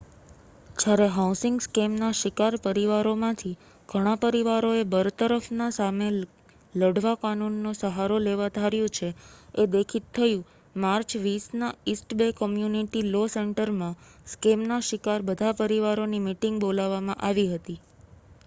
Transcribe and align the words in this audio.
જયારે 0.75 1.07
હાઉસિંગ 1.11 1.57
સ્કેમના 1.63 2.07
શિકાર 2.19 2.55
પરિવારોમાંથી 2.63 3.51
ઘણા 3.89 4.13
પરિવારોએ 4.23 4.79
બરતરફના 4.91 5.67
સામે 5.75 6.07
લઢવા 6.75 7.13
કાનૂન 7.21 7.59
નો 7.63 7.73
સહારો 7.77 8.17
લેવા 8.23 8.49
ધાર્યું 8.57 8.95
છે 8.95 9.09
એ 9.57 9.67
દેખિત 9.71 10.09
થયુ 10.15 10.41
માર્ચ 10.79 11.09
20ના 11.21 11.71
ઇસ્ટ 11.89 12.17
બે 12.17 12.27
કમ્યુનિટી 12.37 13.07
લૉ 13.09 13.31
સેન્ટરમાં 13.31 13.99
સ્કેમ 14.27 14.67
ના 14.67 14.81
શિકાર 14.87 15.21
બધા 15.27 15.55
પરિવારોની 15.61 16.25
મિટિંગ 16.25 16.61
બોલાવામાં 16.61 17.23
આવી 17.23 17.49
હતી 17.53 17.79